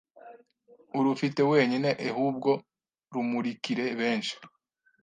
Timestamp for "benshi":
3.99-4.33